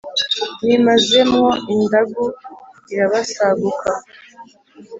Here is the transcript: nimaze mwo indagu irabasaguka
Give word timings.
nimaze 0.65 1.19
mwo 1.31 1.49
indagu 1.73 2.23
irabasaguka 2.93 3.89